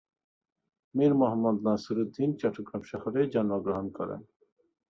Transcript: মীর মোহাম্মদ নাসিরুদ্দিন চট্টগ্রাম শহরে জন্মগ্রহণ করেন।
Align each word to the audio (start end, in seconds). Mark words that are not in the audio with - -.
মীর 0.95 1.13
মোহাম্মদ 1.15 1.57
নাসিরুদ্দিন 1.67 2.29
চট্টগ্রাম 2.41 2.81
শহরে 2.83 3.21
জন্মগ্রহণ 3.33 3.85
করেন। 3.97 4.21